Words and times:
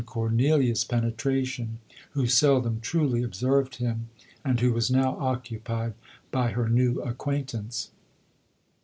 137 0.03 0.21
Cornelia's 0.23 0.83
penetration, 0.83 1.77
who 2.13 2.25
seldom 2.25 2.79
truly 2.79 3.23
ob 3.23 3.35
served 3.35 3.75
him, 3.75 4.07
and 4.43 4.59
who 4.59 4.73
was 4.73 4.89
now 4.89 5.15
occupied 5.19 5.93
by 6.31 6.49
her 6.49 6.67
new 6.67 6.99
acquaintance. 7.03 7.91